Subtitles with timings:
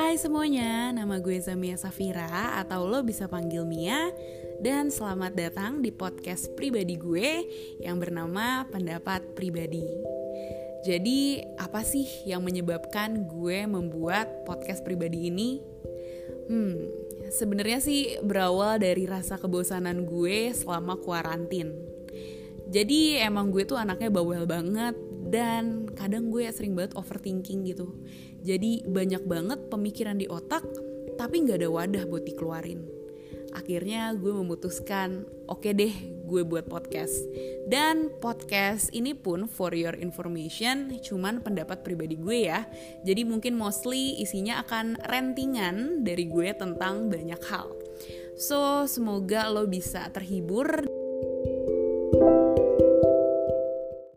[0.00, 4.08] Hai semuanya, nama gue Zamia Safira atau lo bisa panggil Mia
[4.64, 7.44] dan selamat datang di podcast pribadi gue
[7.84, 9.84] yang bernama Pendapat Pribadi.
[10.88, 15.60] Jadi, apa sih yang menyebabkan gue membuat podcast pribadi ini?
[16.48, 16.80] Hmm,
[17.28, 21.76] sebenarnya sih berawal dari rasa kebosanan gue selama kuarantin.
[22.72, 24.96] Jadi emang gue tuh anaknya bawel banget
[25.30, 27.94] dan kadang gue sering banget overthinking gitu.
[28.42, 30.66] Jadi banyak banget pemikiran di otak
[31.16, 32.82] tapi nggak ada wadah buat dikeluarin.
[33.54, 35.94] Akhirnya gue memutuskan oke okay deh
[36.30, 37.26] gue buat podcast.
[37.66, 42.62] Dan podcast ini pun for your information cuman pendapat pribadi gue ya.
[43.02, 47.74] Jadi mungkin mostly isinya akan rentingan dari gue tentang banyak hal.
[48.40, 50.88] So, semoga lo bisa terhibur